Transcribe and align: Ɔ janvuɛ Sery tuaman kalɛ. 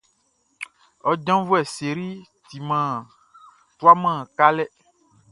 Ɔ 1.09 1.11
janvuɛ 1.25 1.59
Sery 1.75 2.09
tuaman 3.79 4.19
kalɛ. 4.37 4.65